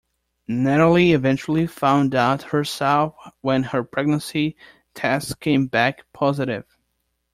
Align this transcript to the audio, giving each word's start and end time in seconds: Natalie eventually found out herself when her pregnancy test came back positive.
Natalie 0.47 1.11
eventually 1.13 1.67
found 1.67 2.15
out 2.15 2.41
herself 2.41 3.13
when 3.41 3.61
her 3.61 3.83
pregnancy 3.83 4.55
test 4.95 5.39
came 5.39 5.67
back 5.67 6.11
positive. 6.11 6.65